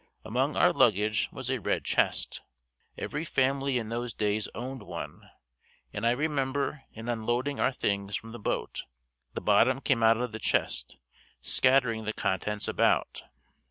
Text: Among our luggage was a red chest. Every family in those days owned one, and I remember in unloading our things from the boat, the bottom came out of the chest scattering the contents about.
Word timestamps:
Among 0.25 0.57
our 0.57 0.73
luggage 0.73 1.29
was 1.31 1.51
a 1.51 1.59
red 1.59 1.85
chest. 1.85 2.41
Every 2.97 3.23
family 3.23 3.77
in 3.77 3.89
those 3.89 4.15
days 4.15 4.47
owned 4.55 4.81
one, 4.81 5.29
and 5.93 6.07
I 6.07 6.11
remember 6.13 6.81
in 6.91 7.07
unloading 7.07 7.59
our 7.59 7.71
things 7.71 8.15
from 8.15 8.31
the 8.31 8.39
boat, 8.39 8.85
the 9.35 9.41
bottom 9.41 9.79
came 9.79 10.01
out 10.01 10.17
of 10.17 10.31
the 10.31 10.39
chest 10.39 10.97
scattering 11.43 12.05
the 12.05 12.13
contents 12.13 12.67
about. 12.67 13.21